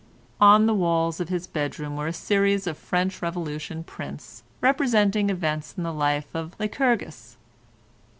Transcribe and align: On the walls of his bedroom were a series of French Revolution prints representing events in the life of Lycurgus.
On 0.39 0.65
the 0.65 0.73
walls 0.73 1.19
of 1.19 1.29
his 1.29 1.45
bedroom 1.45 1.95
were 1.95 2.07
a 2.07 2.11
series 2.11 2.65
of 2.65 2.75
French 2.75 3.21
Revolution 3.21 3.83
prints 3.83 4.41
representing 4.59 5.29
events 5.29 5.75
in 5.77 5.83
the 5.83 5.93
life 5.93 6.25
of 6.33 6.55
Lycurgus. 6.59 7.37